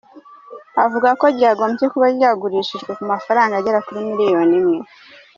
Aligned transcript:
Avuga 0.83 1.09
ko 1.19 1.25
ryagombye 1.35 1.85
kuba 1.93 2.07
ryagurishijwe 2.15 2.91
ku 2.97 3.03
mafaranga 3.11 3.53
agera 3.57 3.83
kuri 3.85 3.99
miliyari 4.07 4.53
imwe. 4.59 4.77